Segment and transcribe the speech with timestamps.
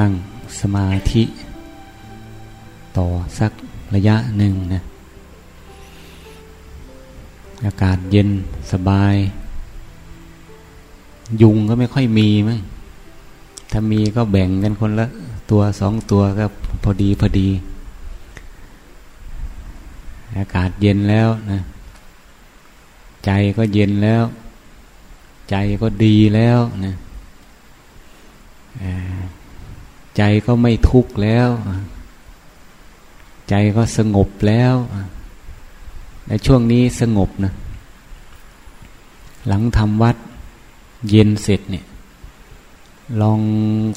[0.00, 0.12] นั่ง
[0.60, 1.22] สมาธิ
[2.96, 3.06] ต่อ
[3.38, 3.52] สัก
[3.94, 4.82] ระยะหนึ่งนะ
[7.66, 8.28] อากาศเย็น
[8.72, 9.14] สบาย
[11.42, 12.60] ยุงก็ไม่ค่อยมีมั้ง
[13.70, 15.06] ถ้ามีก็แบ่งกันคนละ
[15.50, 16.46] ตัวสองตัวก็
[16.84, 17.48] พอดีพอดี
[20.38, 21.60] อากาศเย็นแล้วนะ
[23.24, 24.24] ใจก็เย็นแล้ว
[25.50, 26.94] ใจก็ดีแล้วนะ
[30.18, 31.48] ใจก็ไม่ทุกข์แล้ว
[33.48, 34.74] ใจก็สงบแล้ว
[36.28, 37.52] ในช่วงนี้สงบนะ
[39.46, 40.16] หลังทำวัด
[41.08, 41.84] เย็นเสร็จเนี่ย
[43.20, 43.40] ลอง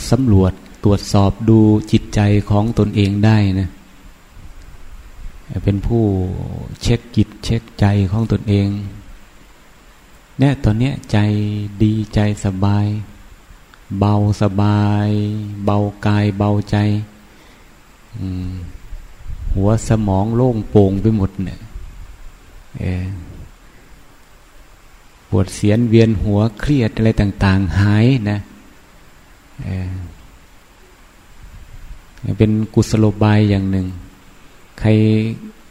[0.10, 1.60] สำรวจตรวจสอบดู
[1.92, 3.70] จิตใจของตนเองได้นะ
[5.64, 6.04] เป็นผู้
[6.82, 8.68] เช็คจิตเช็คใจของตนเอง
[10.40, 11.18] เนี่ยตอนเนี้ยใจ
[11.84, 12.88] ดีใจสบาย
[14.00, 15.10] เบาสบาย
[15.66, 16.76] เบากายเบาใจ
[19.56, 21.58] หัวสมองโล่งโปร่งไปหมดเนี่ย
[25.30, 28.38] ปวดเสียนเวียนหัวเครียดอะไรต่าง ๆ หายนะ
[32.38, 33.86] เป็นกุศโลบายอย่างหนึ่ง
[34.80, 34.90] ใคร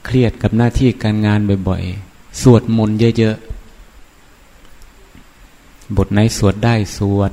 [0.04, 3.46] เครียดกับหน้าที่การงานบ่อยๆ สวดมนต์เยอะๆ
[5.96, 7.32] บทไหนสวดได้สวด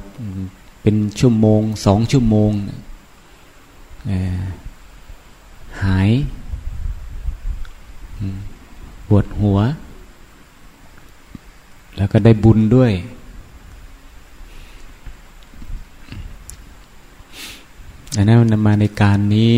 [0.89, 2.51] เป็นชั่วโมงสองชั่วโมง
[5.83, 6.09] หาย
[9.07, 9.57] ปวดหัว
[11.97, 12.91] แล้วก็ได้บุญด้วย
[18.15, 18.37] อันนั้น
[18.67, 19.55] มาในการนี้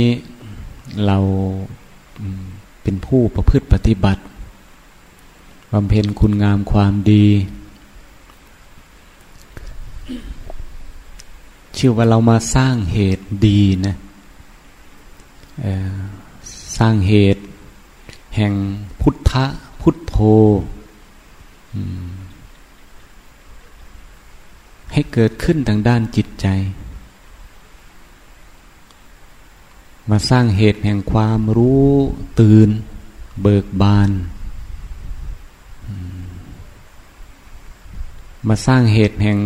[1.06, 1.18] เรา
[2.84, 4.22] เป็นผู้ประพฤติปฏิบัติ
[5.72, 7.26] บำเพ็ญคุณงามความดี
[11.80, 13.96] ชื่อว่าเรามาสร้างเหตุดีนะ
[16.78, 17.42] สร้างเหตุ
[18.36, 18.54] แห่ง
[19.02, 19.46] พุทธะ
[19.82, 20.16] พุทโธ
[24.94, 26.48] ให้เกิดขึ้นทางด้านจิตใจ
[30.10, 31.90] มาสร้างเหตุแห่งความรู้
[32.40, 32.70] ตื่น
[33.42, 34.10] เบิกบาน
[38.48, 39.40] มาสร้างเหตุแห่ง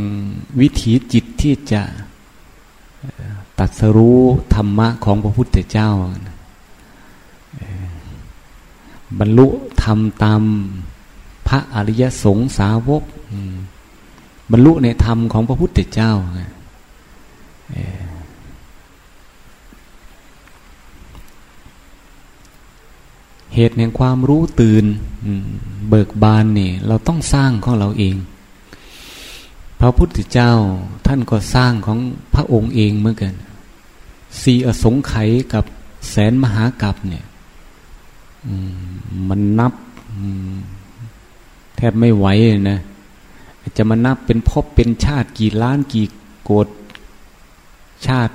[0.60, 1.84] วิถีจิตที่จะ
[3.59, 4.19] ตัดสรู้
[4.53, 5.90] ธรรมะของพระพุทธเจ้า
[9.19, 9.47] บรรลุ
[9.84, 10.41] ธรรมตาม
[11.47, 13.03] พระอริยสงสาวก
[14.52, 16.12] บรรลุในธรรมของพระพุทธเจ้า
[23.56, 24.86] เหตุแห่งความรู้ตื่น
[25.90, 28.16] เบิกบานนี่ เราต้องสร้างของเราเอง
[29.84, 30.52] ระพุทธเจ้า
[31.08, 32.00] ท่านก็สร้างของ
[32.34, 33.34] พระองค์เองเหมือนกัน
[34.42, 35.64] สีอสงไขยกับ
[36.10, 37.26] แสนมหากัปเนี่ย
[39.30, 39.74] มันนับ
[41.76, 42.28] แทบไม่ไหว
[42.72, 42.80] นะ
[43.78, 46.08] จะมานับเป็นภพเป็นชาติกี่ล้านกี่
[46.44, 46.68] โกด
[48.08, 48.34] ชาติ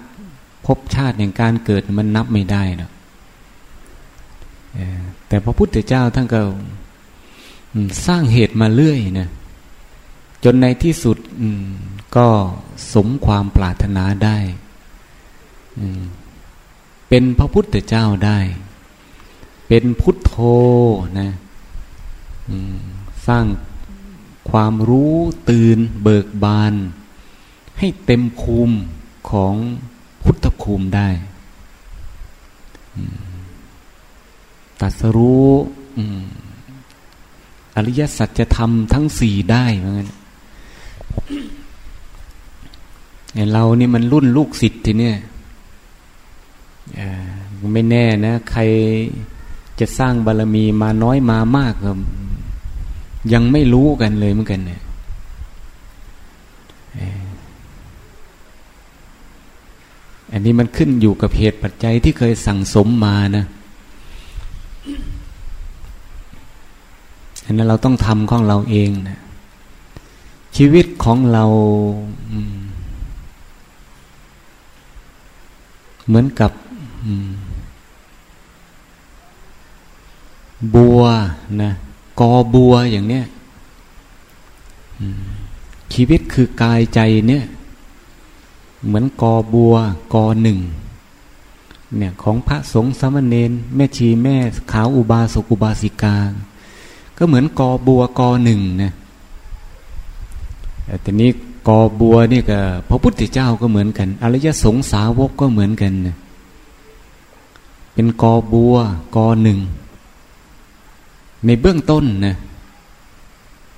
[0.67, 2.91] ภพชาติอย่างการเกิดมันนับไม่ได้นะ
[5.29, 6.41] แต่พระพุทธเจ้าท่านก็
[8.07, 9.29] สร้างเหตุมาเรื่อยนะ
[10.45, 11.17] จนในที่สุด
[12.17, 12.29] ก็
[12.95, 14.39] สมความปรารถนาได้
[17.09, 18.39] เป็นพระพุทธเจ้าได้
[19.69, 20.35] เป็นพุทโธ
[21.21, 21.31] นะ
[23.27, 23.45] สร้าง
[24.51, 25.15] ความรู้
[25.51, 26.75] ตื่นเบิกบาน
[27.79, 28.77] ให้เต็มภูมิ
[29.31, 29.55] ของ
[30.25, 31.09] พุทธภูมิได้
[34.81, 35.49] ตัดสรู้
[37.77, 40.09] อริยสัจจะทำทั้งสี่ได้เหมือนกัน
[43.53, 45.17] เรานี่มันรุ่นลูกศิษย์ทีเนี้ย
[47.73, 48.63] ไม่แน่นะ ใคร
[49.81, 51.93] จะสร้างบารรมีมาน้อยมามากก็
[53.33, 54.83] ยังไม่รู้กันเลยเหมือนกันเนี่ย
[60.33, 63.45] อันนี้มันขึ้นอยู่กับเหตุปัจจัยที่เคยสั่งสมมานะ
[67.45, 69.19] อันนั้นเราต้องทำของเราเองนะ
[70.57, 71.45] ชีวิตของเรา
[76.09, 76.51] เหมือนกับ
[80.75, 81.01] บัว
[81.63, 81.71] นะ
[82.21, 83.25] กอบัวอย่างเนี้ย
[85.93, 87.45] ชีวิตคือกายใจเนี่ย
[88.87, 89.75] เหมือนกอบัว
[90.15, 90.59] กอหนึ่ง
[91.99, 94.37] เนี่ยของพระสงฆ์สามเณรแม่ชีแม่
[94.73, 96.17] ขาวอุบาสกอุบาสิกา
[97.17, 98.93] ก็เหมือนกอบัวกอหนึ่งนะ
[101.03, 101.31] แต่นี้
[101.69, 105.93] กอบัวนี่ก็พระพุทธเจ้าก็เหมือนกัน อริยสงสาวกก็เหมือนกัน
[107.95, 108.75] เป็นกอบัว
[109.17, 109.59] กอหนึ่ง
[111.47, 112.37] ในเบื้องต้นนะ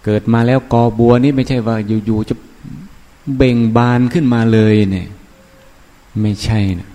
[0.04, 1.76] เกิดมาแล้วกอบัวนี่ไม่ใช่ว่า
[2.06, 2.34] อยู่ๆจะ
[3.36, 5.06] เบ่งบานขึ้นมาเลยเนี่ย
[6.20, 6.88] ไม่ใช่นะ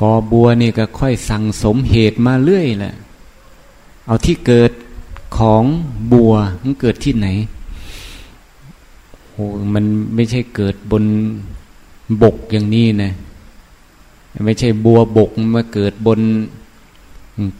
[0.00, 2.94] กอบัวนี่ก็ค่อยสั่งสมเหตุมาเรื่อยแหละ
[4.06, 4.70] เอาที่เกิด
[5.38, 5.64] ของ
[6.12, 6.32] บัว
[6.62, 7.28] มันเกิดที่ไหน
[9.38, 9.84] โอ้มัน
[10.14, 11.04] ไม่ใช่เกิดบน
[12.22, 13.12] บกอย่างนี้นะ
[14.44, 16.20] ไม่ใช่บัวบกมาเกิดบน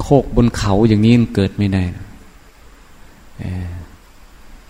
[0.00, 1.82] โคกบนเขาอย่างนี้มันเกิดไม่ได้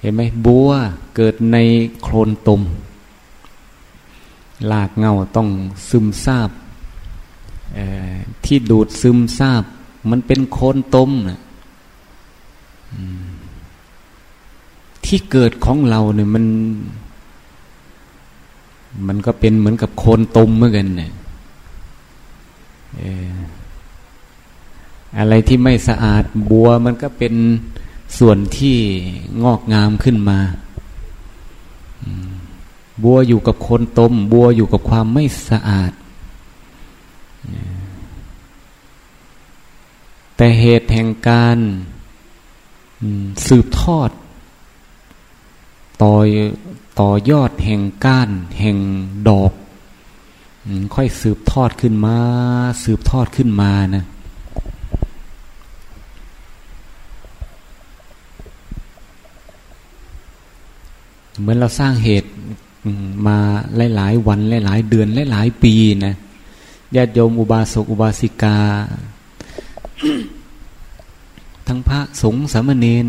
[0.01, 0.69] เห็นไหมบัว
[1.17, 1.57] เกิดใน
[2.03, 2.63] โคลนตม
[4.71, 5.49] ลากเงาต้อง
[5.89, 6.51] ซึมซาบ
[8.45, 9.65] ที่ดูดซึมซาบ
[10.11, 11.41] มันเป็นโคลนตมนะ
[15.07, 16.45] ที่เกิดของเราเนี่ยมัน
[19.07, 21.13] มันก็เป็นเหมือนกับโคนตมเหมือนกันเนี่ย
[25.19, 27.35] อะไรที่ไม่สะอาดบัวมันก็เป็น
[28.19, 28.77] ส่วนที่
[29.43, 30.39] งอกงามขึ้นมา
[33.03, 35.93] บัวอยู่กับคนตม บัวอยู่กับความไม่สะอาด
[40.37, 41.59] แต่เหตุแห่งการ
[43.47, 44.11] สืบทอด
[46.03, 46.15] ต่อ
[47.01, 48.79] ต่อยอดแห่งก้าน แห่ง
[49.29, 49.53] ดอก
[50.95, 52.17] ค่อยสืบทอดขึ้นมา
[52.83, 54.05] สืบทอดขึ้นมานะ
[61.41, 62.29] เหมือนเราสร้างเหตุ
[63.27, 63.39] มา
[63.97, 65.75] หลาย ๆ วันหลาย ๆ เดือนหลาย ๆ ปี
[66.07, 66.15] นะ
[66.97, 68.59] ญาติโยมอุบาสกอุบาสิกา
[71.67, 73.07] ทั้งพระสงฆ์สามเณร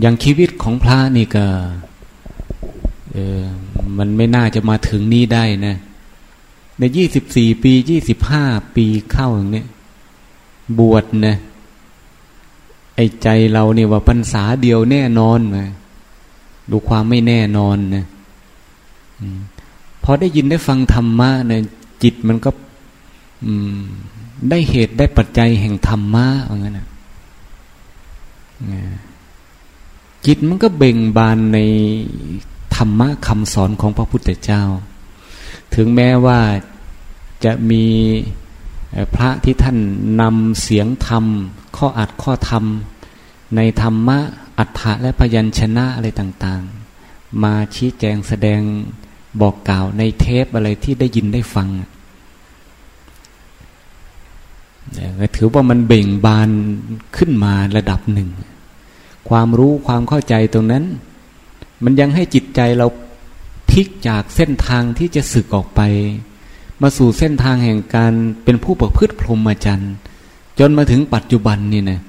[0.00, 1.46] อย่างชีวิตของพระนี่ก็
[3.12, 3.42] เออ
[3.98, 5.76] มันไม่น่าจะมาถึงนี้ได้นะ
[6.78, 8.44] ในยี่สิบสี่ปียี่สิบห้า
[8.76, 9.64] ปีเข้าอย่างนี้
[10.78, 11.36] บวชนะ
[12.96, 15.68] ไอ้ใจเราเนี่ยว่าพรรษาเดียวแน่นอนเลย
[16.70, 18.04] ดูความไม่แน่นอนนะ
[20.02, 21.60] พอได้ยินได้ฟังธรรมะเนี่ย
[22.02, 22.50] จิตมันก็
[24.50, 26.86] ได้เหตุได้ปัจจัยแห่งธรรมะว่างั้นนะ
[30.26, 31.58] จิตมันก็เบ่งบานใน
[32.76, 34.62] ธรรมะคำสอนของพระพุทธเจ้า
[35.74, 36.40] ถึงแม้ว่า
[37.44, 37.84] จะมี
[39.14, 39.76] พระที่ท่าน
[40.20, 41.24] นำเสียงธรรม
[41.76, 42.64] ข้ออัดข้อธรรม
[43.56, 44.18] ในธรรมะ
[44.58, 48.60] อัฏฐะและพยัญชนะอะไรต่างๆ มาชี้แจงแสดง
[49.40, 51.68] บอกกล่าวในเทปอะไรที่ได้ยินได้ฟัง
[55.36, 56.48] ถือว่ามันเบ่งบาน
[57.16, 58.28] ขึ้นมาระดับหนึ่ง
[59.28, 60.84] ความรู้ความเข้าใจตรงนั้น
[61.84, 62.86] มันยังให้จิตใจเรา
[63.70, 65.80] พลิกจากเส้นทางที่จะสึกออกไป
[66.82, 68.12] มาสู่เส้นทางแห่งการ
[68.44, 69.94] เป็นผู้ประพฤติพรหมจรรย์
[70.58, 72.00] จนมาถึงปัจจุบันนี่นะ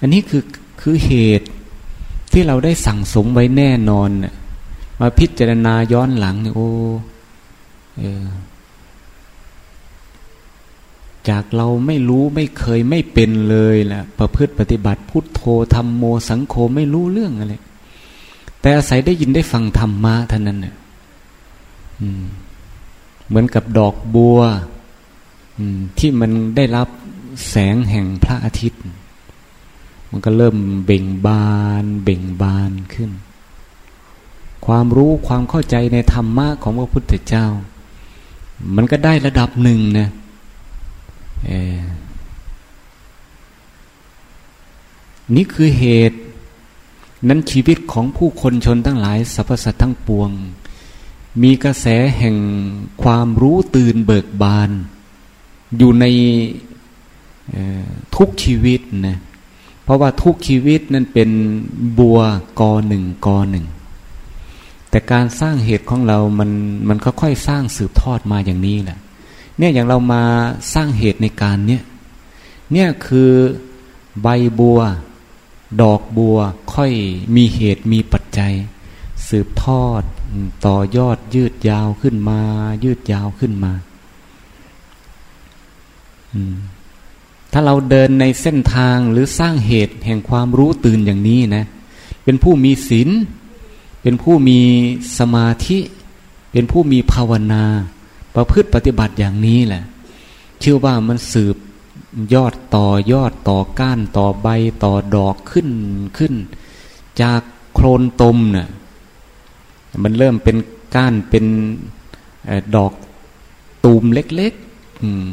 [0.00, 0.42] อันนี้คือ
[0.80, 1.48] คือเหตุ
[2.32, 4.10] ที่เราได้สั่งสมไว้แน่นอน
[5.00, 6.68] มาพิจารณาย้อนหลังเนี่ยโอ้
[7.98, 8.24] เออ
[11.28, 15.42] จากเราไม่รู้ไม่เคยไม่เป็นเลยแหละประพฤติปฏิบัติพุทโธ
[15.74, 17.54] ธรรมโมสังโฆไม่รู้เรื่องอะไร
[18.60, 20.76] แต่อาศัยได้ยินได้ฟังธรรมะเท่านั้นเนี่ย
[23.28, 24.38] เหมือนกับดอกบัว
[25.98, 26.88] ที่มันได้รับ
[27.48, 28.82] แสงแห่งพระอาทิตย์
[30.10, 31.52] มันก็เริ่มเบ่งบา
[31.82, 33.10] น เบ่งบานขึ้น
[34.66, 37.46] ความรู้ความเข้าใจในธรรมะของพระพุทธเจ้า
[38.76, 40.08] มันก็ได้ระดับหนึ่งนะ
[45.34, 46.18] นี่คือเหตุ
[47.28, 50.30] นั้นชีวิตของผู้คนชนทั้งหลายสรรพสัตว์ทั้งปวง
[51.42, 51.86] มีกระแส
[52.18, 52.36] แห่ง
[53.02, 54.70] ความรู้ตื่นเบิกบาน
[55.78, 56.04] อยู่ใน
[58.16, 59.18] ทุกชีวิตนะ
[59.84, 61.30] เพราะว่าทุกชีวิตนั้นเป็น
[61.98, 62.18] บัว
[62.60, 63.66] กอหนึ่งกอหนึ่ง
[64.90, 66.50] แต่การสร้างเหตุของเรามัน
[66.88, 68.98] มันค่อยๆสร้างสืบทอดมาอย่างนี้แหละ
[69.62, 70.24] เนี่ยอย่างเรามา
[70.74, 71.82] สร้างเหตุในการเนี้ย
[72.72, 73.32] เนี่ยคือ
[74.22, 74.28] ใบ
[74.58, 74.80] บัว
[75.82, 76.38] ดอกบัว
[76.74, 76.92] ค่อย
[77.36, 78.52] มีเหตุมีปัจจัย
[79.28, 80.02] สืบทอด
[80.66, 82.40] ต่อยอดยืดยาวขึ้นมา
[82.84, 83.72] ยืดยาวขึ้นมา
[87.52, 91.64] ถ้าเราเดินในเส้นทางหรือสร้างเหตุแห่งความรู้ตื่นอย่างนี้นะ
[92.24, 93.08] เป็นผู้มีศีล
[94.02, 94.58] เป็นผู้มี
[95.18, 95.78] สมาธิ
[96.52, 97.64] เป็นผู้มีภาวนา
[98.34, 99.82] ประพฤติปฏิบัติอย่างนี้แหละ
[100.60, 101.56] เชื่อว่ามันสืบ
[102.34, 104.48] ยอดต่อยอดต่อก้านต่อใบ
[104.84, 105.68] ต่อดอกขึ้น
[106.18, 106.34] ขึ้น
[107.22, 107.40] จาก
[107.74, 108.68] โคลนตมเนะ่ย
[110.02, 110.56] มันเริ่มเป็น
[110.94, 111.44] ก้านเป็น
[112.76, 112.92] ดอก
[113.84, 114.52] ตูมเล็ก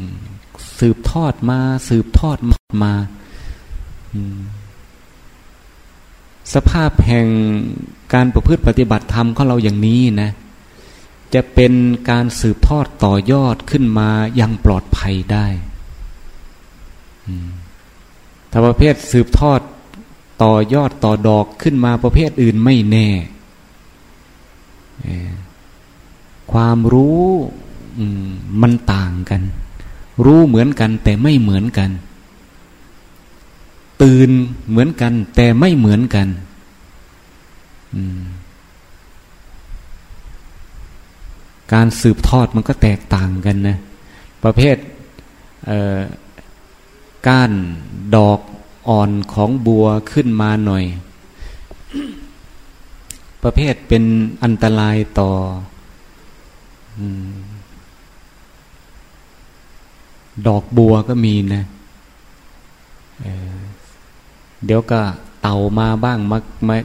[0.00, 2.38] ๆสืบทอดมา สืบทอด
[2.82, 2.92] มา
[6.54, 7.28] สภาพแห่ง
[8.14, 10.30] การประพฤติปฏิบัติธรรมของเราอย่างนี้นะ
[11.34, 11.72] จะเป็น
[12.10, 14.10] การสืบทอดต่อยอดขึ้นมา
[14.40, 15.46] ยังปลอดภัยได้
[18.50, 19.60] ถ้าประเภทสืบทอด
[20.42, 23.08] ต่อยอดต่อดอกขึ้นมาประเภทอื่นไม่แน่
[26.52, 27.24] ความรู้
[28.62, 29.42] มันต่างกัน
[30.24, 31.90] รู้เหมือนกันแต่ไม่เหมือนกัน
[34.02, 34.30] ตื่น
[34.68, 36.28] เหมือนกันแต่ไม่เหมือนกัน
[41.72, 43.76] การสืบทอดมันก็แตกต่างกันนะ
[44.44, 44.76] ประเภท
[47.28, 47.52] ก้าน
[48.16, 48.40] ดอก
[48.88, 50.84] อ่อนของบัวขึ้นมาหน่อย
[53.42, 54.04] ประเภทเป็น
[54.42, 55.30] อันตรายต่อ
[60.46, 61.64] ดอกบัวก็มีนะ
[63.22, 65.00] เเดี๋ยวก็
[65.42, 66.76] เต่ามาบ้างมามา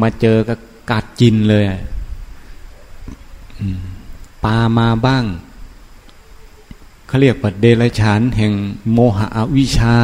[0.00, 0.54] มาเจอก็
[0.90, 1.64] กัดจินเลย
[4.44, 5.24] ปามาบ้าง
[7.06, 8.52] เขาเรียกว่าเดรัจฉานแห่ง
[8.92, 9.96] โมหะอวิชา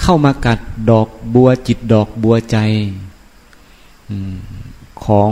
[0.00, 0.60] เข้ามากัด
[0.90, 2.56] ดอกบัวจิตดอกบัวใจ
[5.04, 5.30] ของ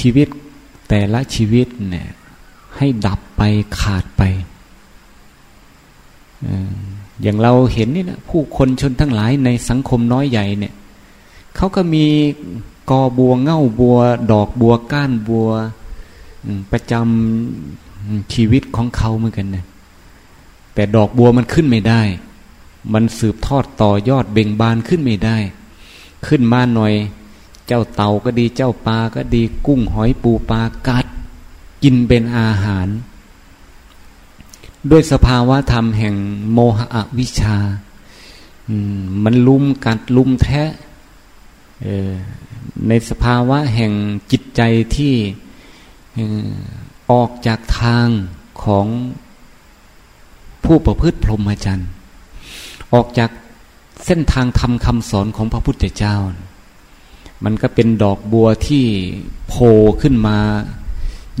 [0.00, 0.28] ชีวิต
[0.88, 2.08] แต่ละชีวิตเนี่ย
[2.76, 3.42] ให้ดับไป
[3.78, 4.22] ขาดไป
[7.22, 10.74] อย่างเราเห็นนี่นะผู้คนชนทั้งหลายในสังคมน้อยใหญ่เนี่ย
[11.56, 12.06] เขาก็มี
[12.90, 13.98] กอบัวเง่าบัว
[14.32, 15.48] ดอกบัวก้านบัว
[16.72, 19.64] ประจำชีวิตของเขาเหมือนกันนะ
[20.74, 22.02] แต่ดอกบัวมันขึ้นไม่ได้
[22.92, 25.38] มันสืบทอดต่อยอดเบ่งบานขึ้นไม่ได้
[26.26, 26.92] ขึ้นมาหน่อย
[27.66, 31.06] เจ้าเต่าก็ดีเจ้าปลาก็ดีกุ้งหอยปูปลากัด
[31.82, 32.88] กินเป็นอาหาร
[34.90, 36.14] ด้วยสภาวะธรรมแห่ง
[36.52, 37.56] โมหะวิชา
[39.24, 40.70] มันลุ่มกัดลุ่มแทะ
[42.88, 43.92] ในสภาวะแห่ง
[44.32, 44.60] จิตใจ
[44.96, 45.14] ที่
[47.12, 48.06] ออกจากทาง
[48.64, 48.86] ของ
[50.64, 51.90] ผู้ประพฤติพรหมจรรย์
[52.94, 53.30] ออกจาก
[54.06, 56.16] เส้นทางทำคำสอนของพระพุทธเจ้า
[57.44, 58.84] มันก็เป็นดอกบัวที่
[59.48, 60.38] โผล่ขึ้นมา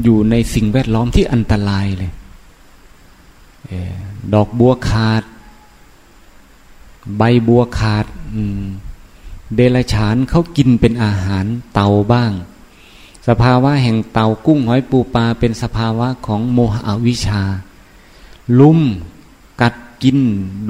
[0.02, 2.12] อยู่ในสิ่งแวดล้อมที่อันตรายเลย
[4.34, 5.22] ดอกบัวขาด
[7.16, 8.06] ใบบัวขาด
[9.54, 12.32] เดรัจฉานเขากินเป็นอาหารเต่าบ้าง
[13.28, 17.42] สภาวะแห่งเต่ากุ้งหอยปูปลาเป็นสภาวะของโมหะวิชา
[18.58, 18.80] ลุ่ม
[19.60, 20.18] กัดกิน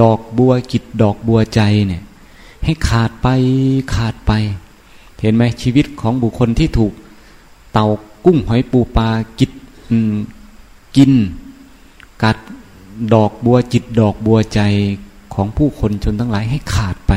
[0.01, 2.03] ดอกบัวกิดดอกบัวใจเนี่ย
[2.65, 3.29] ให้ขาดไป
[3.95, 4.33] ขาดไป
[5.21, 6.93] เห็นไหมชีวิตของบุคคลที่ถูก
[7.73, 7.87] เต่า
[8.25, 9.09] กุ้งหอยปูปลา
[9.39, 9.51] กิด
[10.97, 11.13] กิน
[12.23, 12.39] กัด
[13.15, 14.61] ดอกบัวจิตดอกบัวใจ
[15.35, 17.13] ของผู้คนชนทั้งหลายให้ขาดไป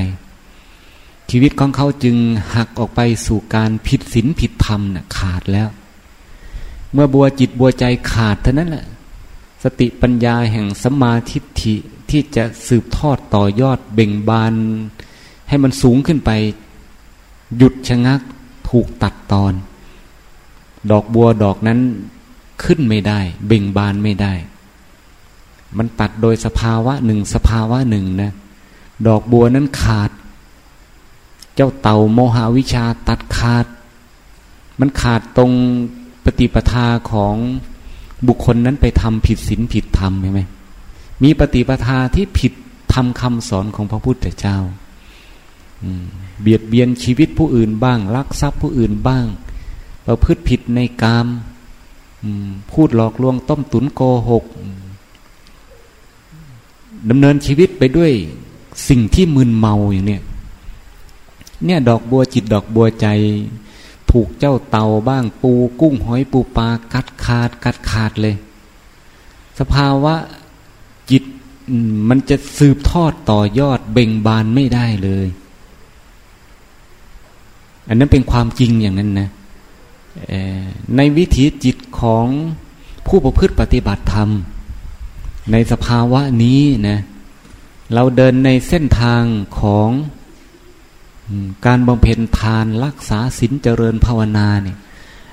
[1.35, 2.17] ชีวิตของเขาจึง
[2.55, 5.69] หักออกไปสู่การผิดศีลผิดธรรมนะ่ะขาดแล้ว
[6.93, 8.85] เมื่อบัวจิตบัวใจขาดเท่านั้นแหละ
[9.63, 11.75] สติปัญญาแห่งสมาธิิ
[12.09, 14.53] ที่จะสืบทอดต่อยอดเบ่งบาน
[15.49, 16.31] ให้มันสูงขึ้นไป
[17.57, 18.21] หยุดชะงัก
[18.69, 19.53] ถูกตัดตอน
[20.91, 21.79] ดอกบัวดอกนั้น
[22.63, 24.33] ขึ้นไม่ได้ เบ่งบานไม่ได้
[25.77, 28.31] มันตัดโดยสภาวะหนึ่งสภาวะหนึ่งนะ
[29.07, 30.11] ดอกบัวนั้นขาด
[31.55, 33.65] เจ้าเต่าโมหาวิชาตัดขาด
[34.79, 35.51] มันขาดตรง
[36.25, 37.36] ปฏิปทาของ
[38.27, 40.41] บุคคลนั้นไปทำผิดศีลผิดธรรมใช่ไหม
[41.24, 42.53] มีปฏิปทาที่ผิด
[42.93, 44.57] ทำคำสอนของพระพุทธเจ้า
[46.41, 49.25] เบียดเบียนชีวิตผู้อื่นบ้างลักทรัพย์ผู้อื่นบ้าง
[50.05, 51.27] ประพฤติผิดในกาม
[52.72, 54.43] พูดหลอกลวงต้มตุนโกหก
[57.10, 58.12] ดำเนินชีวิตไปด้วย
[58.89, 60.24] สิ่งที่มึนเมาอย่างเนี้ย
[61.65, 63.08] เนี่ยดอกบัวจิตดอกบัวใจ
[64.12, 68.36] ถูกเจ้าเต่าบ้างปูกุ้งหอยปูปลากัดขาด กัดขาดเลย
[69.60, 70.15] สภาวะ
[71.12, 71.24] จิต
[72.10, 75.27] มันจะสืบทอดต่อยอดเบ่งบานไม่ได้เลย
[77.88, 79.29] อันนั้นเป็นความจริงอย่างนั้นนะ
[80.96, 82.25] ในวิถีจิตของ
[83.08, 84.29] ผู้ประพฤติปฏิบัติธรรม
[85.51, 86.98] ในสภาวะนี้นะ
[87.93, 89.24] เราเดินในเส้นทาง
[89.60, 89.89] ของ
[91.65, 94.77] การบำเพ็ญทานรักษาศีลเจริญภาวนาเนี่ย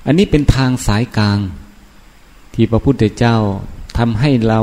[0.06, 1.38] อันนี้เป็นทางสายกลาง
[2.54, 3.36] ที่พระพุทธเจ้า
[3.98, 4.60] ทำให้เรา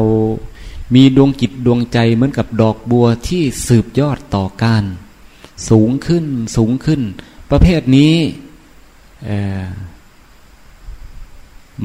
[0.96, 4.84] มีดวงจิตดวงใจเหมือนกับดอกบัวที่สืบยอดต่อการ
[5.70, 6.26] สูงขึ้น
[6.58, 7.02] สูงขึ้น
[7.52, 8.16] ประเภทนี้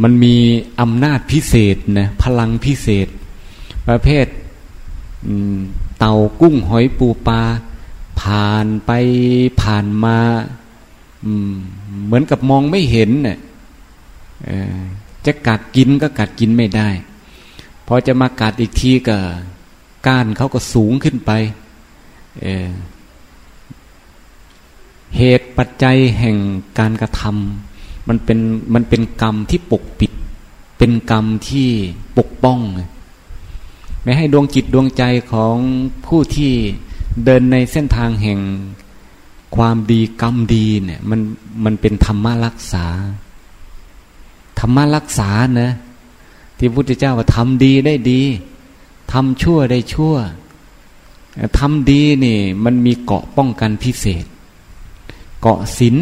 [0.03, 0.37] มันมี
[0.81, 3.09] อำนาจพิเศษนะพลังพิเศษ
[3.89, 4.27] ประเภท
[5.99, 7.43] เต่ากุ้งหอยปูปลา
[8.23, 8.91] ผ่านไป
[9.63, 10.19] ผ่านมา
[12.07, 13.39] เหมือนกับมองไม่เห็นเนี่ย
[15.27, 16.89] จะกัดกินก็กัดกินไม่ได้
[17.87, 19.19] พอจะมากัดอีกทีก็
[20.07, 21.31] ก้านเขาก็สูงขึ้นไป
[22.41, 26.37] เเหตุปัจจัยแห่ง
[26.79, 28.39] การกระทำมันเป็น
[28.75, 30.13] มันเป็นกรรมที่ปกปิด
[30.79, 31.69] เป็นกรรมที่
[32.19, 32.59] ปกป้อง
[34.03, 35.03] ไม่ให้ดวงจิตดวงใจ
[35.33, 35.57] ของ
[36.07, 36.53] ผู้ที่
[37.25, 38.41] เดินในเส้นทางแห่ง
[39.57, 41.21] ความดีกรรมดีเนี่ย มัน
[41.65, 42.87] มันเป็นธรรมรักษา
[44.59, 45.31] ธรรมรักษา
[45.63, 45.73] นะ
[46.59, 48.23] ที่พุทธเจ้าว่าทำดีได้ดี
[49.13, 50.15] ทำชั่วได้ชั่ว
[51.59, 54.25] ทำดีนี่ มันมีเกาะป้องกันพิเศษ
[55.41, 55.97] เกาะศีล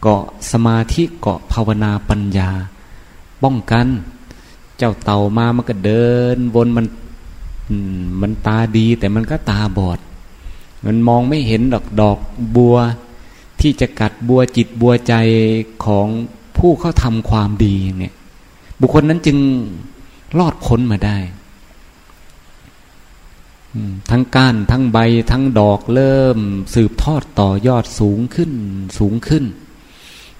[0.00, 2.50] เกาะสมาธิเกาะภาวนาปัญญา
[3.42, 3.86] ป้องกัน
[4.78, 6.86] เจ้าเต่ามามันก็เดินวนมัน
[8.20, 9.98] มันตาดีแต่มันก็ตาบอด
[10.86, 12.18] มันมองไม่เห็นดอกดอก
[12.56, 12.76] บัว
[13.60, 15.14] ที่จะกัดบัวจิตบัวใจ
[15.84, 16.06] ของ
[16.56, 18.14] ผู้เขาทำความดีเนี่ย
[18.80, 19.38] บุคคลนั้นจึง
[20.38, 21.18] รอดพ้นมาได้
[24.10, 24.98] ทั้งก้านทั้งใบ
[25.30, 26.38] ทั้งดอกเริ่ม
[26.74, 28.50] สืบทอดต่อยอดสูงขึ้น
[28.98, 29.44] สูงขึ้น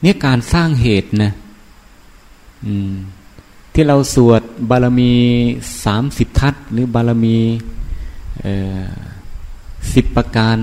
[0.01, 1.33] เนี่ยการสร้างเหตุนะ
[3.73, 5.13] ที่เราสวดบารมี
[5.85, 7.37] สามสิบทัศหรือบารมี
[9.95, 10.59] สิบประการ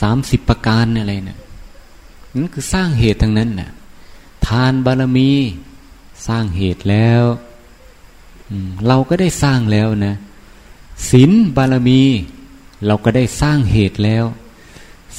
[0.00, 1.38] สามสิบประการอะไรเนะี่ย
[2.36, 3.70] นั่นคือสร้างเหตุทั้งนั้นนะ่ะ
[4.46, 5.30] ทานบารมี
[6.26, 7.22] สร้างเหตุแล้ว
[8.86, 10.16] เราก็ได้สร้างแล้วนะ
[11.10, 12.02] ศีลบารมี
[12.86, 14.24] เราก็ได้สร้างเหตุแล้ว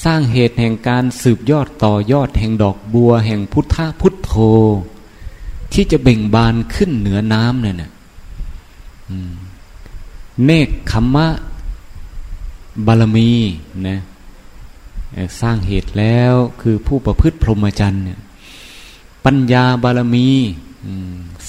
[0.03, 4.33] สร้างเหตุแห่งการสืบยอดต่อยอดแห่งดอกบัว แห่งพุทธพุทโธ
[5.73, 7.91] ที่จะเบ่งบานขึ้นเหนือน้ำเนี่ยนะ
[10.43, 11.27] เนกขมมะ
[12.85, 13.31] บารมี
[13.87, 13.99] นะ
[15.41, 18.19] สร้างเหตุแล้วคือผู้ประพฤติพรหมจรรย์เนี่ย
[19.25, 20.27] ปัญญาบารมี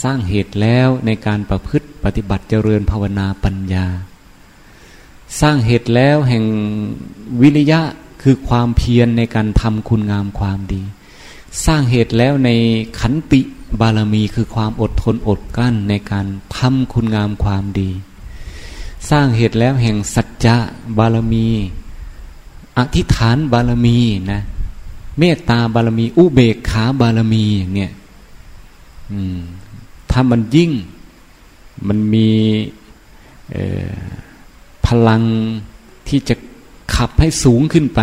[0.03, 3.87] สร้างเหตุแล้วในการประพฤติปฏิบัติเจริญภาวนาปัญญา
[5.41, 6.45] สร้างเหตุแล้วแห่ง
[7.41, 7.81] วิริยะ
[8.23, 10.83] คือความเพียรในการทำคุณงามความดี
[11.67, 12.51] สร้างเหตุแล้วใน
[13.01, 13.41] ขันติ
[13.81, 17.91] บารมีคือความอดทนอดกั้นในการทำคุณงามความดี
[19.11, 20.57] สร้างเหตุแล้วแห่งสัจจะ
[20.99, 21.47] บารมี
[22.79, 23.99] อธิษฐานบารมี
[24.33, 24.41] นะ
[25.19, 27.93] เมตตาบารมี อุเบกขาบารมีอย่างเนี้ย
[30.11, 30.71] ถ้ามันยิ่ง
[31.87, 32.29] มันมี
[34.87, 35.23] พลัง
[36.09, 36.35] ที่จะ
[36.95, 38.01] ขับให้สูงขึ้นไป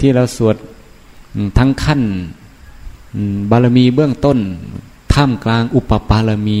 [0.00, 0.56] ที่เราสวด
[1.58, 2.00] ทั้งขั้น
[3.50, 4.38] บารมีเบื้องต้น
[5.12, 6.60] ท่ามกลางอุปปารมี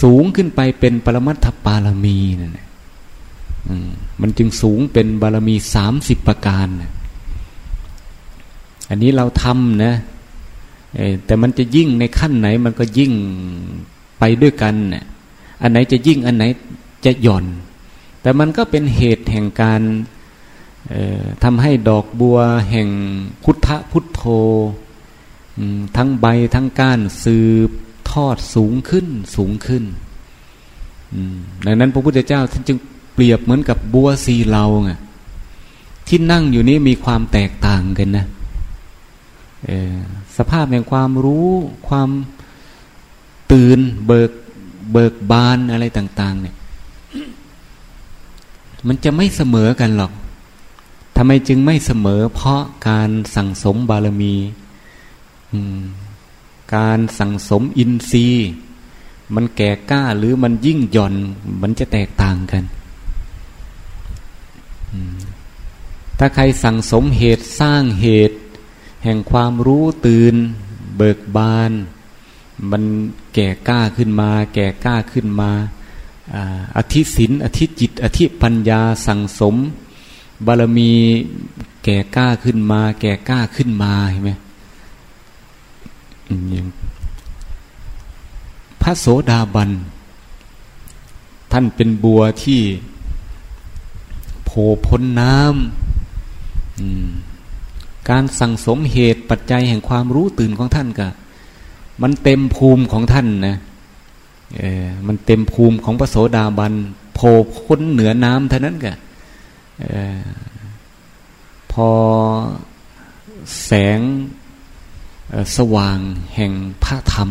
[0.00, 2.58] สูงขึ้นไปเป็นปรมัตถปารมีนั่น
[4.20, 6.68] มันจึงสูงเป็นบารมีสามสิบประการ
[8.88, 9.94] อันนี้เราทำนะ
[11.26, 13.12] แต่มันจะยิ่งในขั้นไหนมันก็ยิ่ง
[14.18, 14.74] ไปด้วยกัน
[15.62, 16.44] อันไหนจะยิ่งอันไหน
[17.04, 17.46] จะหย่อน
[18.22, 19.82] แต่มันก็เป็นเหตุแห่งการ
[21.44, 22.38] ทำให้ดอกบัว
[22.70, 22.88] แห่ง
[23.42, 24.22] พุทธพุทโธ
[25.96, 27.70] ทั้งใบทั้งก้านสืบ
[28.12, 29.84] ทอดสูงขึ้นสูงขึ้น
[31.66, 32.78] ดังนั้นพระพุทธเจ้าท่านจึง
[33.14, 34.92] เปรียบเหมือนกับบัวสีเหลาไง
[36.06, 38.26] ที่นั่งอยู่นี้มีความแตกต่างกันนะ
[40.36, 41.48] สภาพแห่งความรู้
[41.88, 42.10] ความ
[43.52, 44.30] ตื่นเบิก
[44.92, 46.54] เบิกบานอะไรต่าง ๆ เนี่ย
[48.88, 50.12] มันจะไม่เสมอกันหรอก
[51.16, 54.34] ทำไมจึงไม่เสมอเพราะการสั่งสมบารมี
[56.74, 58.48] การสั่งสมอินทรีย์
[59.34, 61.14] มันแก่กล้าหรือมันยิ่งหย่อน
[61.62, 62.64] มันจะแตกต่างกัน
[66.18, 68.36] ถ้าใครสั่งสมเหตุสร้างเหตุ
[69.04, 70.34] แห่งความรู้ตื่น
[70.96, 71.72] เบิกบาน
[72.70, 72.82] มัน
[73.34, 75.50] แก่กล้าขึ้นมา แก่กล้าขึ้นมา
[76.76, 79.56] อธิศินอธิจิต อธิปัญญาสั่งสม
[80.46, 80.92] บารมี
[81.84, 84.30] แก่กล้าขึ้นมา แก่กล้าขึ้นมาเห็นไหม
[88.82, 89.70] พระโสดาบัน
[91.52, 92.60] ท่านเป็นบัวที่
[94.44, 94.50] โผ
[94.86, 95.48] พ้นน้ำ
[98.10, 101.08] การสั่งสมเหตุปัจจัยแห่งความรู้ตื่นของท่านก็
[102.02, 103.56] มันเต็มภูมิของท่านนะ
[104.58, 106.72] เออมันเต็มภูมิของพระโสดาบัน
[107.14, 108.92] โผล่พ้นเหนือน้ำเท่านั้นก็
[111.72, 111.88] พอ
[113.64, 114.00] แสง
[115.56, 115.98] สว่าง
[116.34, 116.52] แห่ง
[116.84, 117.30] พระธรรม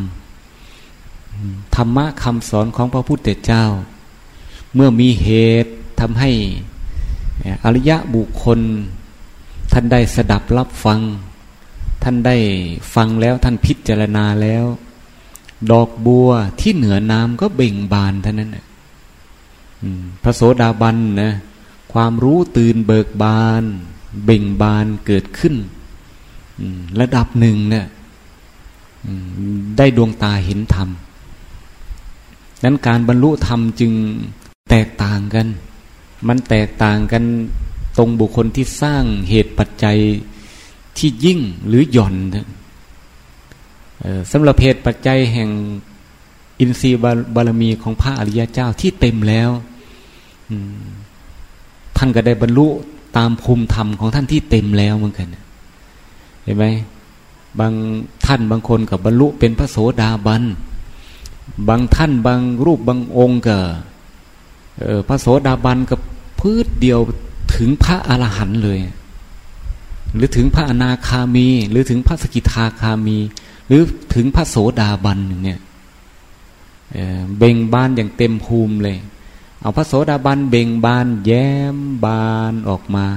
[1.76, 3.66] ธรรมะคำสอนของพระพุทธเจ้า
[4.76, 5.30] เมื่อมีเห
[5.64, 6.32] ตุทำให้
[7.64, 8.60] อริยะบุคคล
[9.74, 11.00] ท่านได้สดับรับฟัง
[12.04, 12.38] ท่านได้
[12.96, 14.66] ฟังแล้วท่านพิจารณาแล้ว
[15.72, 18.58] ดอกบัวที่เหนือน้ำก็เบ่งบานเท่านั้น
[20.24, 21.34] พระโสดาบันนะ
[21.94, 23.64] ความรู้ตื่นเบิกบาน
[24.26, 25.56] เบ่งบานเกิดขึ้น
[27.02, 27.86] ระดับหนึ่งเนี่ย
[29.78, 30.90] ได้ดวงตาเห็นธรรม
[32.64, 33.92] นั้นการบรรลุธรรมจึง
[34.70, 35.48] แตกต่างกัน
[36.28, 37.24] มันแตกต่างกัน
[37.98, 39.98] ตรงบุคคลที่สร้างเหตุปัจจัย
[40.98, 42.16] ที่ยิ่งหรือหย่อน
[44.32, 45.50] สำหรับเหตุปัจจัยแห่ง
[46.60, 47.00] อินทรีย์
[47.36, 49.50] บารมีของพระอริยเจ้าที่เต็มแล้ว
[51.98, 52.68] ท่านก็ได้บรรลุ
[53.18, 55.28] ตามภูมิธรรมของท่านที่เต็มแล้วเหมือนกัน
[56.52, 56.68] ห็นไหม
[57.60, 57.74] บาง
[58.26, 60.44] ท่านบางคนกับบรรลุเป็นพระโสดาบัน
[61.70, 63.58] บางท่านบางรูปบางองค์ก็
[65.08, 66.00] พระโสดาบันกับ
[66.40, 67.00] พืชเดียว
[67.56, 68.80] ถึงพระอรหันต์เลย
[70.16, 73.18] หรือถึงพระอนาคามี หรือถึงพระสกิทาคามี
[73.68, 73.82] หรือ
[74.16, 75.60] ถึงพระโสดาบันเนี่ย
[77.38, 78.98] เบ่งบานอย่างเต็มภูมิเลย
[79.62, 83.08] เอาพระโสดาบันเบ่งบานแย้มบานออกมา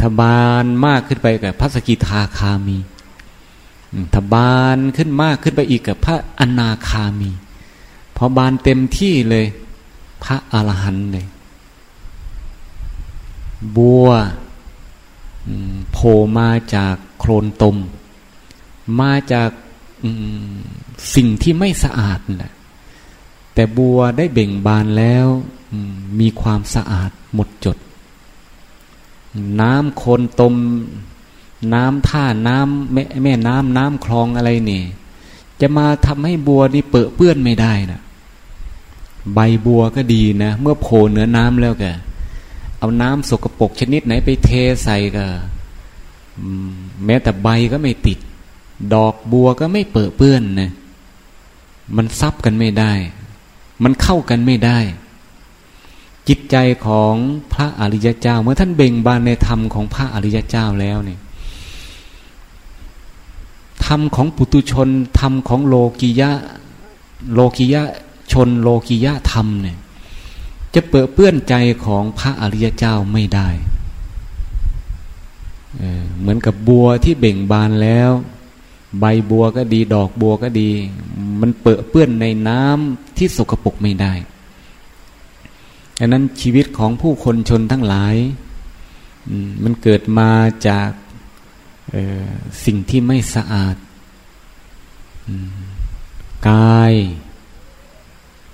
[0.00, 2.78] ถ้าบานมากขึ้นไปกับพระสกิทาคามี
[4.12, 7.30] ถ้าบานขึ้นมากขึ้นไปอีกกับพระอนาคามี
[8.16, 9.46] พอบานเต็มที่เลย
[10.24, 11.26] พระอรหันต์เลย
[13.76, 14.08] บัว
[15.92, 17.76] โผล่มาจากโคลนตม
[19.00, 19.50] มาจาก
[21.14, 22.52] สิ่งที่ไม่สะอาดแหละ
[23.54, 25.26] แต่บัวได้เบ่งบานแล้ว
[26.20, 27.76] มีความสะอาดหมดจด
[29.60, 30.54] น้ำโคนตม
[31.74, 34.82] น้ำท่าน้ำแม่แม่น้ำน้ำคลองอะไรนี่
[35.60, 38.00] จะมาทำให้บัวนี่เปื้อเปื้อนไม่ได้นะ
[39.34, 41.84] ใบบัวก็ดีนะ เมื่อโผล่เหนือน้ำแล้วแก
[42.78, 44.50] เอาน้ำสกปรกชนิดไหนไปเท
[44.84, 45.26] ใส่ก็
[47.04, 48.18] แม้แต่ใบก็ไม่ติด
[48.94, 50.70] ดอกบัวก็ไม่เปื้อเปื้อนนะ
[51.96, 52.92] มันซับกันไม่ได้
[53.84, 54.78] มันเข้ากันไม่ได้
[56.28, 57.14] จิตใจของ
[57.52, 61.20] พระอริยเจ้า เมื่อท่านเบ่งบานในธรรมของพระอริยเจ้าแล้วเนี่ย
[63.86, 64.88] ธรรมของปุตุชน
[65.18, 66.30] ธรรมของโลกิยะ
[67.34, 67.82] โลกิยะ
[68.32, 69.78] ชนโลกิยะธรรมเนี่ย
[70.74, 73.48] จะเปื้อเปื้อนใจของพระอริยเจ้าไม่ได้
[76.18, 78.10] เหมือนกับบัวที่เบ่งบานแล้ว
[79.00, 80.70] ใบบัวก็ดีดอกบัวก็ดี
[81.40, 84.12] มันเปื้อเปื้อนในน้ำที่สกปรกไม่ได้
[85.98, 88.16] ดังนั้นชีวิตของผู้คนชนทั้งหลาย
[89.62, 90.30] มันเกิดมา
[90.68, 90.90] จาก
[92.64, 93.76] สิ่งที่ไม่สะอาด
[96.50, 96.94] กาย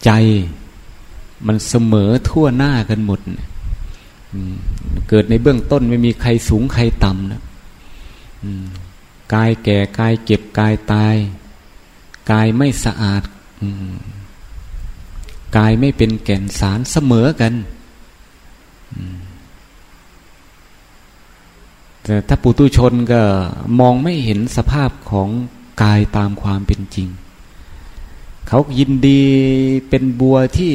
[0.05, 0.11] ใจ
[1.47, 3.21] มันเสมอทั่วหน้ากันหมด
[5.09, 7.43] เกิดในเบื้องต้นไม่มีใครสูงใครต่ำนะ
[9.35, 11.17] กายแก่กายเก็บกายตาย
[12.31, 13.23] กายไม่สะอาด
[15.57, 17.53] กายไม่เป็นแก่นสารเสมอกัน
[22.03, 23.23] แต่ถ้าปุตุชนก็
[23.79, 25.29] มองไม่เห็นสภาพของ
[25.83, 27.09] กายตามความเป็นจริง
[28.49, 29.23] เขายินดี
[29.89, 30.75] เป็นบัวที่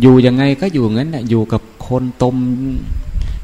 [0.00, 2.36] อยู่ยังไงก็อยู่งั้นนะอยู่กับคนตม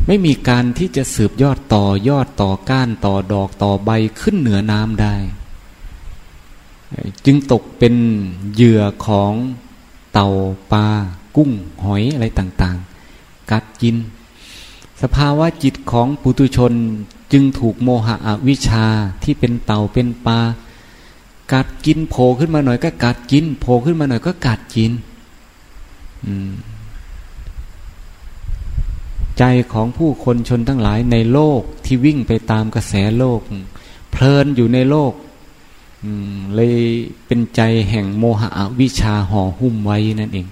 [0.07, 5.15] ไม่มีการที่จะสืบยอดต่อยอดต่อก้านต่อดอกต่อใบขึ้นเหนือน้ำได้
[7.25, 7.95] จึงตกเป็น
[8.55, 9.33] เหยื่อของ
[10.13, 10.29] เต่า
[10.73, 10.87] ปลา
[11.37, 11.51] กุ้ง
[11.85, 13.97] หอยอะไรต่างๆ กัดกิน
[15.03, 16.73] สภาวะจิตของปุตุชน
[17.33, 18.87] จึงถูกโมหะอวิชชา
[19.23, 20.41] ที่เป็นเต่าเป็นปลา
[21.53, 24.93] กัดกินโผล่ขึ้นมาหน่อยก็กัดกินโผล่ขึ้นมาหน่อยก็กัดกิน
[29.39, 33.41] ใจของผู้คนชนทั้งหลายในโลกที่วิ่งไปตามกระแสโลก
[34.11, 35.13] เพลินอยู่ในโลก
[36.55, 36.75] เลย
[37.27, 38.49] เป็นใจแห่งโมหะ
[38.81, 40.47] วิชาห่อหุ้มไว้นั่นเอง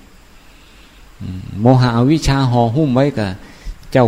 [1.61, 3.31] โมหะวิชาห่อหุ้มไว้กับ
[3.93, 4.07] เจ้า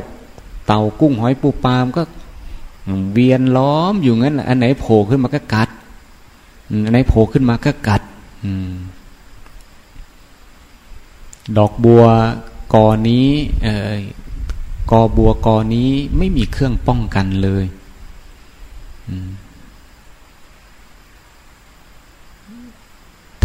[0.66, 2.02] เต่ากุ้งหอยปูปลามก็
[3.12, 5.68] เวียนล้อมอยู่งั้นอันไหนโผล่ขึ้นมาก็กัด
[6.84, 8.02] อันไหนโผล่ขึ้นมาก็กัด
[11.56, 12.04] ดอกบัว
[12.74, 13.30] กอนี้
[14.90, 17.64] กอบัวกอนี้ไม่มีเครื่องป้องกันเลย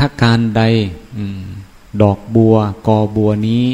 [0.04, 0.62] ถ้าการใด
[2.02, 2.56] ดอกบัว
[2.88, 3.66] กอบัวนี้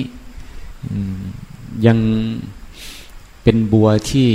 [1.85, 1.99] ยัง
[3.43, 4.29] เป็นบัวที่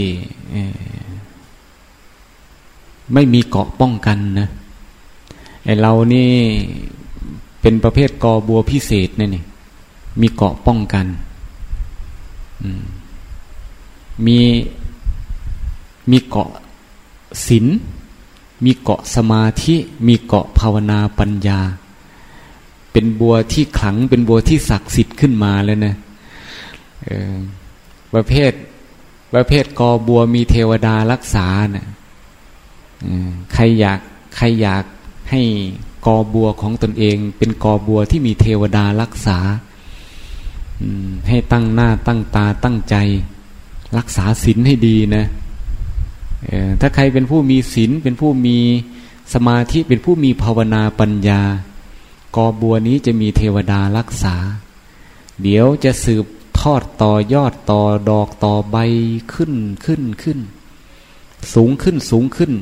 [3.13, 4.49] ไม่มีเกาะป้องกันนะ
[5.65, 6.31] ไอเรานี่
[7.61, 9.43] เป็นประเภทกอบัวพิเศษนี่นี่
[10.21, 11.07] มีเกาะป้องกัน
[14.27, 14.39] มี
[16.11, 16.51] มีเกาะ
[17.47, 17.67] ศีล
[18.65, 19.75] มีเกาะสมาธิ
[20.07, 21.61] มีเกาะภาวนาปัญญา
[22.93, 25.95] เป็นบัวที่ขลังเป็นบัวที่ศักดิ์สิทธิ์ขึ้นมาแล้วนะ
[28.15, 28.53] ประเภท
[29.35, 31.87] ประเภทกอบัวมีเทวดารักษาเนะ่ย
[33.55, 34.01] ใครอยาก
[34.37, 34.85] ใครอยาก
[35.31, 35.43] ให้
[36.07, 39.39] กอบัวของตนเอง เป็นกอบัวที่มีเทวดารักษา
[41.29, 42.97] ให้ตั้งหน้าตั้งตาตั้งใจ
[43.99, 45.25] รักษาศีลให้ดีนะ
[46.81, 48.59] ถ้าใครเป็นผู้มีศีลเป็นผู้มี
[49.35, 51.43] สมาธิเป็นผู้มีภาวนาปัญญา
[52.37, 54.35] กอบัวนี้จะมีเทวดารักษา
[55.43, 56.25] เดี๋ยวจะสืบ
[56.61, 58.77] ทอดต่อยอดต่อดอกต่อใบ
[59.35, 59.53] ขึ้น
[59.85, 60.39] ขึ้นขึ้น
[61.55, 62.53] สูงขึ้นสูงขึ้น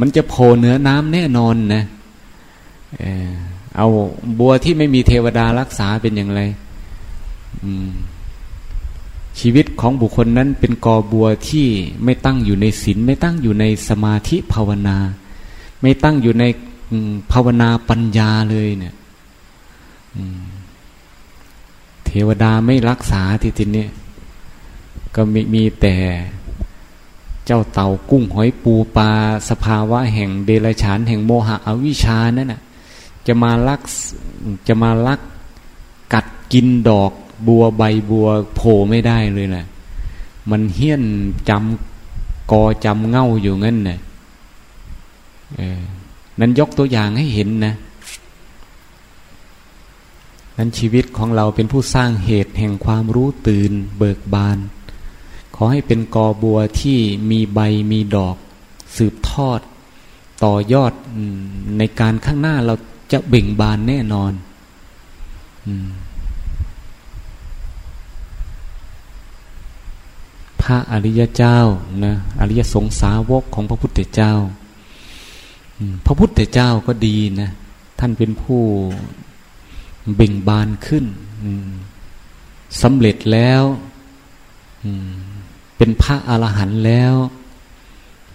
[0.00, 1.84] มันจะโผล่เหนือน้ำแน่นอนนะ
[2.98, 3.30] เออ
[3.76, 3.88] เอา
[4.38, 6.40] บัวที่ไม่มีเทวดารักษาเป็นอย่างไร
[9.40, 11.66] ชีวิตของบุคคลนั้นเป็นกอบัวที่
[12.04, 14.98] ไม่ตั้งอยู่ในศีลไม่ตั้งอยู่ในสมาธิภาวนา
[15.82, 16.44] ไม่ตั้งอยู่ใน
[17.30, 18.94] ภาวนาปัญญาเลยเนี่ย
[22.04, 23.86] เทวดาไม่รักษาทีทีนี้
[25.14, 25.96] ก็มีมีแต่
[27.46, 29.10] เจ้าเต่ากุ้งหอยปูปลา
[29.48, 32.60] สภาวะแห่งเดรัจฉานแห่งโมหะอวิชานั่นน่ะ
[33.26, 33.80] จะมาลัก
[34.68, 35.20] จะมาลัก
[36.12, 37.12] กัดกินดอก
[37.46, 39.64] บัวใบบัวโผล่ไม่ได้เลยนะ
[40.50, 41.02] มันเฮี้ยน
[41.48, 43.98] จำกอจำเง่าอยู่งั้นนะ่ะ
[46.40, 47.74] นั้นยกตัวอย่างให้เห็นนะ
[50.58, 54.58] นั้นชีวิตของเราเป็นผู้สร้างเหตุแห่งความรู้ตื่นเบิกบาน
[55.54, 56.98] ขอให้เป็นกอบัวที่
[57.30, 58.36] มีใบมีดอก
[58.96, 59.60] สืบทอด
[60.44, 60.92] ต่อยอด
[61.78, 62.74] ในการข้างหน้าเรา
[63.12, 64.32] จะเบ่งบานแน่นอน
[70.62, 71.58] พระอริยเจ้า
[72.04, 74.32] นะอริยสงสาวกของพระพุทธเจ้า
[76.06, 77.50] พระพุทธเจ้าก็ดีนะ
[77.98, 78.62] ท่านเป็นผู้
[80.16, 81.04] เบ่งบานขึ้น
[82.82, 83.62] สำเร็จแล้ว
[85.76, 87.14] เป็นพระอรหันต์แล้ว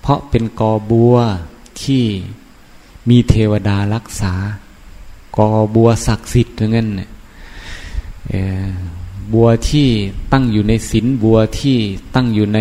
[0.02, 1.16] เพราะเป็นกอบัว
[1.82, 2.04] ที่
[3.10, 4.34] มีเทวดารักษา
[5.38, 7.10] กอบัวศักดิ์สิทธิ์อย่างนั้นเนี่ย
[9.34, 9.88] บัวที่
[10.32, 11.78] ตั้งอยู่ในศีลบัวที่
[12.16, 12.60] ตั้งอยู่ใน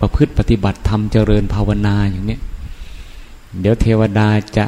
[0.00, 2.38] ประพฤติปฏิบัติธรรมเจริญภาวนาอย่างนี้
[3.60, 4.66] เดี๋ยวเทวดาจะ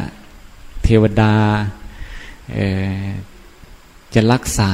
[0.84, 1.32] เทวดา
[4.14, 4.70] จะรักษา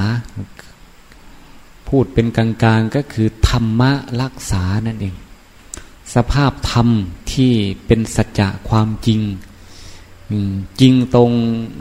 [1.88, 3.92] พูดเป็นกลางๆก็คือธรรมะ
[4.22, 5.14] รักษานั่นเอง
[6.14, 6.88] สภาพธรรม
[7.32, 7.52] ที่
[7.86, 9.20] เป็นสัจจะความจริง
[10.80, 11.30] จริงตรง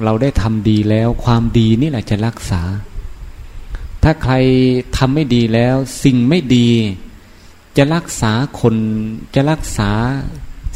[0.04, 2.62] เราได้ทำดีแล้ว ความดีนี่แหละจะรักษา
[4.04, 4.34] ถ้าใคร
[4.98, 6.70] ทำไม่ดีแล้ว สิ่งไม่ดี
[7.78, 8.76] จะรักษาคน
[9.36, 9.92] จะรักษา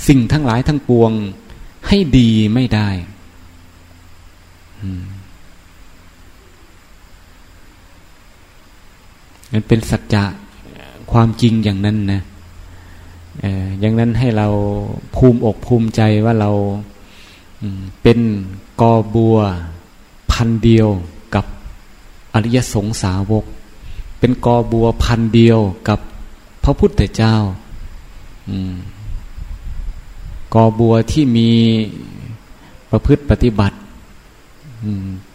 [0.08, 1.12] สิ่งทั้งหลายทั้งปวง
[1.88, 2.90] ให้ดีไม่ได้
[9.52, 10.24] มันเป็นสัจจะ
[11.12, 12.22] ความจริงอย่างนั้นนะ
[13.80, 14.48] อย่างนั้นให้เรา
[15.16, 16.52] ภูมิอกภูมิใจว่าเรา
[18.04, 18.20] เป็น
[18.82, 19.38] กอบัว
[20.32, 20.88] พันเดียว
[21.36, 21.46] กับ
[22.34, 23.46] อริยสงสาวก
[24.20, 26.00] เป็นกอบัวพันเดียวกับ
[26.64, 27.36] พระพุทธเจ้า
[30.54, 31.52] กอบัวที่มี
[32.92, 33.78] ประพฤติปฏิบัติ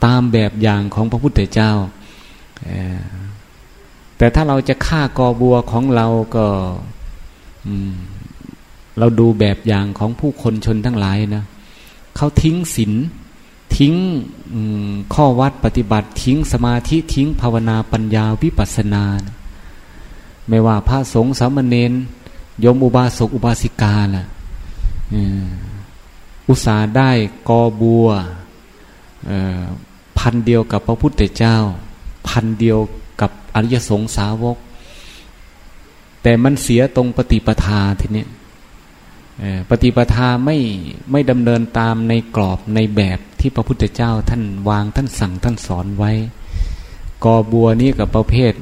[0.04, 1.72] ตามแบบอย่างของพระพุทธเจ้า
[4.18, 6.46] แต่ถ้าเราจะฆ่ากอบัวของเราก็
[8.98, 11.44] เราดูแบบอย่างของผู้คนชนทั้งหลายนะ
[12.16, 12.92] เขาทิ้งศีล
[13.76, 13.94] ทิ้ง
[15.14, 19.04] ข้อวัดปฏิบัติทิ้งสมาธิทิ้งภาวนาปัญญาวิปัสสนา
[20.48, 21.92] ไม่ว่าพระสงฆ์สามเณร
[22.64, 24.24] ยมอุบาสกอุบาสิกาล่ะ
[26.48, 27.10] อุตสาได้
[27.48, 28.08] กอบัว
[30.18, 31.56] พันเดียวกับพระพุทธเจ้า
[32.28, 32.78] พันเดียว
[33.20, 34.56] กับอริยสงสาวก
[36.22, 38.26] แต่มันเสียตรงปฏิปทาทีนี้
[39.70, 40.56] ปฏิปทาไม่
[41.10, 46.12] ไม่ดำเนินตามในกรอบในแบบที่พระพุทธเจ้าท่านวางท่านสั่งท่านสอนไว้
[47.24, 48.52] กอบัวนี้กับประเภท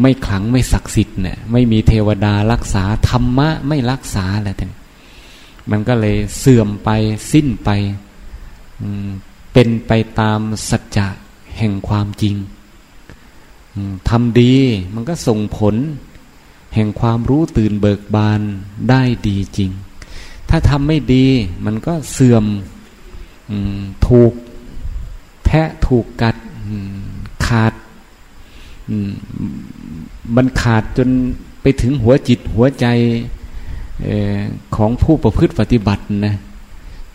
[0.00, 4.72] ไม่ขลังไม่ศักดิ์สิทธิ์เนี่ยไม่มีเทวดารักษาธรรมะไม่รักษาอะไรท่าน
[5.70, 6.90] มันก็เลยเสื่อมไป
[7.32, 7.70] สิ้นไป
[9.52, 11.08] เป็นไปตามสัจจะ
[11.58, 12.36] แห่งความจริง
[14.08, 14.54] ทำดี
[14.94, 15.74] มันก็ส่งผล
[16.74, 18.40] แห่งความรู้ตื่นเบิกบาน
[18.90, 19.70] ได้ดีจริง
[20.48, 21.26] ถ้าทำไม่ดี
[21.64, 22.44] มันก็เสื่อม
[24.08, 24.32] ถูก
[25.46, 26.36] แทะถูกกัด
[27.46, 27.72] ขาด
[30.36, 31.08] มันขาดจน
[31.62, 32.86] ไปถึงหัวจิตหัวใจ
[34.76, 36.36] ของผู้ประพฤติปฏิบัตินะ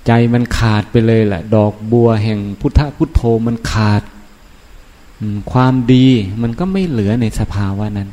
[0.08, 4.02] ใจมันขาดไปเลยแหละ ดอกบัวแห่งพุทธพุทโธมันขาด
[5.52, 6.08] ความดี
[6.42, 8.10] มันก็ไม่เหลือในสภาวะนั้น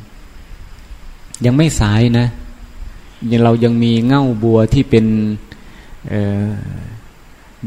[1.45, 2.27] ยังไม่สายนะ
[3.31, 5.07] ยังเรายังมีเง่าบัวที่เป็น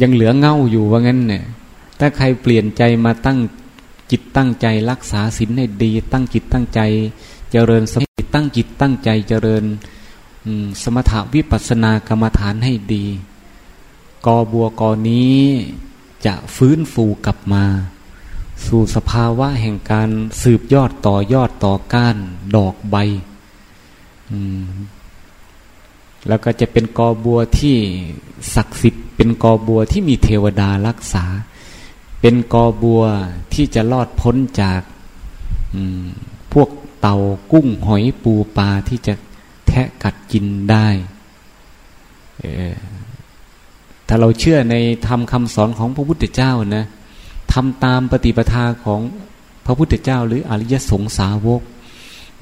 [0.01, 1.43] ยังเหลือเง่าอยู่ว่างั้นเนี่ย
[1.99, 3.37] ถ้าใครเปลี่ยนใจมาตั้ง
[4.11, 6.79] จิตตั้งใจรักษาศีลให้ดี ตั้งจิตตั้งใจ
[7.51, 9.63] เจริญสติตั้งจิตตั้งใจเจริญ
[10.81, 13.05] สมถวิปัสสนากรรมฐานให้ดี
[14.25, 15.39] กอบัวกอนี้
[16.25, 17.65] จะฟื้นฟูกลับมา
[18.65, 20.09] สู่สภาวะแห่งการ
[20.41, 22.17] สืบยอดต่อยอดต่อก้าน
[22.55, 22.95] ดอกใบ
[26.27, 27.77] แล้วก็จะเป็นกอบัวที่
[28.55, 31.25] ศักดิ์สิทธิ์เป็นกอบัวที่มีเทวดารักษา
[32.21, 33.03] เป็นกอบัว
[33.53, 34.81] ที่จะรอดพ้นจาก
[36.53, 36.69] พวก
[37.01, 37.17] เต่า
[37.51, 39.13] กุ้งหอยปูปลาที่จะ
[39.67, 40.87] แทะกัดกินได้
[44.07, 44.75] ถ้าเราเชื่อใน
[45.07, 46.85] ธรรมคำสอนของพระพุทธเจ้านะ
[47.53, 49.01] ทำตามปฏิปทาของ
[49.65, 51.61] พระพุทธเจ้า หรืออริยสงสาวก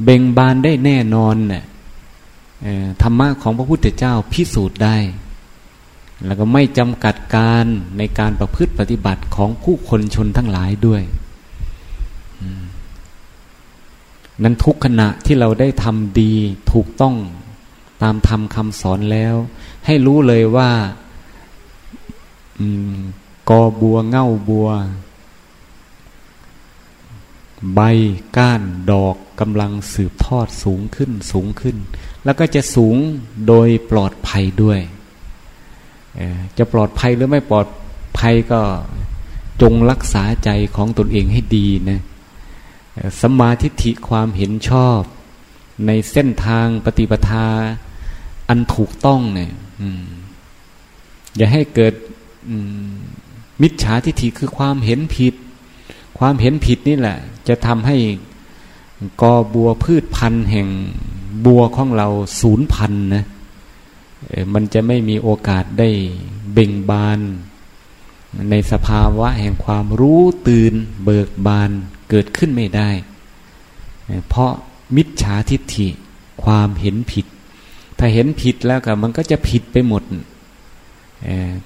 [0.03, 1.63] เบ่งบานได้แน่นอนนะ่ะ
[3.01, 4.97] ธรรมะของพระพุทธเจ้าพิสูจน์ได้
[6.25, 7.65] แล้วก็ไม่จำกัดการ
[7.97, 11.01] ในการประพฤติปฏิบัติของผู้คนชนทั้งหลายด้วย
[14.43, 16.33] นั้นทุกขณะที่เราได้ทำดี
[16.71, 17.15] ถูกต้อง
[18.03, 19.35] ตามธรรมคำสอนแล้ว
[19.85, 20.71] ให้รู้เลยว่า
[23.49, 24.69] กอบัวเง่าบัว
[27.75, 27.79] ใบ
[28.37, 31.77] ก้านดอกกำลังสืบทอดสูงขึ้นสูงขึ้น
[32.23, 32.95] แล้วก็จะสูง
[33.47, 34.79] โดยปลอดภัยด้วย
[36.57, 37.67] จะปลอดภัยหรือไม่ปลอด
[38.17, 38.61] ภัยก็
[39.61, 42.01] จงรักษาใจของตนเองให้ดีนะ
[43.21, 45.01] สัมมาทิฏฐิความเห็นชอบ
[45.85, 47.47] ในเส้นทางปฏิปทา
[48.49, 49.51] อันถูกต้องเนี่ย
[51.35, 51.93] อย่าให้เกิด
[53.61, 55.33] มิจฉาทิฏฐิคือความเห็นผิด
[56.19, 57.97] ความเห็นผิดนี่แหละ จะทำให้
[59.21, 60.67] กอบัวพืชพันธุ์แห่ง
[61.45, 62.07] บัวของเรา
[62.39, 63.25] ศูนย์พันนะ
[64.53, 65.89] มันจะไม่มีโอกาสได้
[66.53, 67.19] เบ่งบาน
[68.49, 71.71] ในสภาวะแห่งความรู้ตื่นเบิกบาน
[72.09, 72.89] เกิดขึ้นไม่ได้
[74.27, 74.51] เพราะ
[74.95, 75.87] มิจฉาทิฏฐิ
[76.43, 77.25] ความเห็นผิด
[77.97, 80.03] ถ้าเห็นผิดแล้วก็มันก็จะผิดไปหมด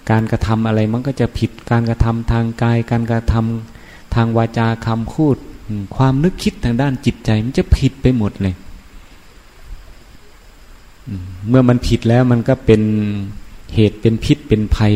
[0.10, 5.36] การกระทำอะไรมันก็จะผิดการกระทำทางกาย การกระทำทางวาจาคำพูด
[5.96, 8.56] ความนึกคิดทางด้านจิตใจ มันจะผิดไปหมดเลย
[11.48, 12.82] เมื่อมันผิดแล้วมันก็เป็น
[13.76, 14.94] เหตุเป็นพิษเป็นภัย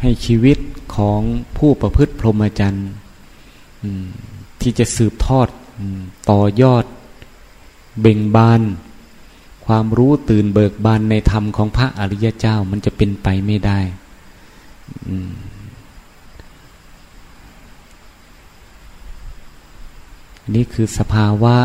[0.00, 0.58] ให้ชีวิต
[0.94, 1.20] ของ
[1.58, 2.88] ผู้ประพฤติพรหมจรรย์
[4.60, 5.48] ที่จะสืบทอด
[6.30, 6.84] ต่อยอด
[8.00, 8.60] เบ่งบาน
[9.66, 13.80] ความรู้ตื่นเบิกบานในธรรมของพระอริยเจ้ามันจะเป็นไปไม่ได้
[20.54, 21.56] นี่คือสภาวะ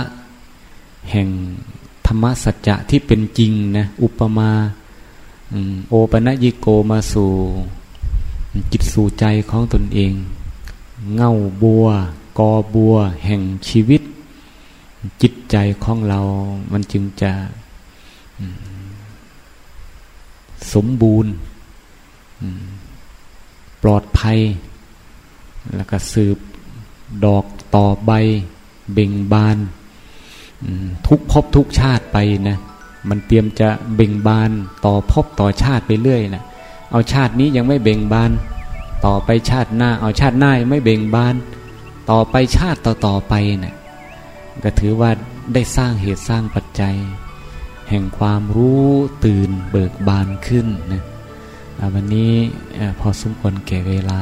[1.11, 1.27] แห่ง
[2.07, 4.51] ธรรมสัจจะที่เป็นจริงนะ อุปมา
[5.89, 7.31] โอปะยิโกมาสู่
[8.71, 10.13] จิตสู่ใจของตนเอง
[11.15, 11.33] เง่า
[11.63, 11.85] บัว
[12.39, 12.95] กอบัว
[13.25, 14.01] แห่งชีวิต
[15.21, 16.19] จิตใจของเรา
[16.71, 17.31] มันจึงจะ
[20.73, 21.31] สมบูรณ์
[23.83, 24.39] ปลอดภัย
[25.75, 26.37] แล้วก็สืบ
[27.25, 27.45] ดอก
[27.75, 28.11] ต่อใบ
[28.93, 29.57] เบ่งบาน
[31.07, 32.17] ทุกภพทุกชาติไป
[32.49, 32.57] นะ
[33.09, 34.49] มันเตรียมจะเบ่งบาน
[34.85, 36.43] ต่อภพต่อชาติไปเรื่อยนะ
[36.91, 38.31] เอาชาตินี้ยังไม่เบ่งบาน
[39.05, 41.35] ต่อไปชาติหน้าเอาชาติหน้าไม่เบ่งบาน
[42.11, 43.75] ต่อไปชาติต่อต่อไปเนะี่ย
[44.63, 45.11] ก็ถือว่า
[45.53, 46.95] ได้สร้างเหตุสร้างปัจจัย
[47.89, 48.87] แห่งความรู้
[49.25, 51.03] ตื่นเบิกบานขึ้นนะ
[51.93, 52.33] วันนี้
[52.99, 54.19] พอสมควรแก่เวลา